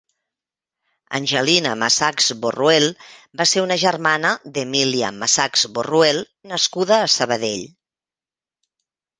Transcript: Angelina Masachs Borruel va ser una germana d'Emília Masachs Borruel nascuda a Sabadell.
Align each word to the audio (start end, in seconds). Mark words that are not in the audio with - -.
Angelina 1.17 1.73
Masachs 1.83 2.29
Borruel 2.45 2.87
va 3.41 3.47
ser 3.51 3.63
una 3.65 3.77
germana 3.83 4.31
d'Emília 4.57 5.13
Masachs 5.19 5.69
Borruel 5.77 6.23
nascuda 6.55 7.01
a 7.03 7.13
Sabadell. 7.19 7.69